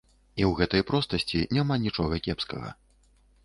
[0.39, 2.69] І ў гэтай простасці няма нічога кепскага.